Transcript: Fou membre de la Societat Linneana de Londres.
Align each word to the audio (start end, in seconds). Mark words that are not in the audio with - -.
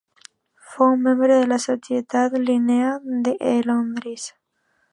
Fou 0.69 0.95
membre 1.01 1.27
de 1.41 1.49
la 1.51 1.59
Societat 1.67 2.39
Linneana 2.47 3.19
de 3.29 3.53
Londres. 3.71 4.27